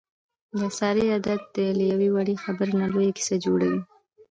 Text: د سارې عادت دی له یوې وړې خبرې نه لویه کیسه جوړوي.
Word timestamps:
د 0.59 0.61
سارې 0.77 1.03
عادت 1.13 1.41
دی 1.55 1.67
له 1.77 1.83
یوې 1.91 2.09
وړې 2.11 2.35
خبرې 2.43 2.73
نه 2.81 2.85
لویه 2.91 3.11
کیسه 3.17 3.35
جوړوي. 3.45 3.81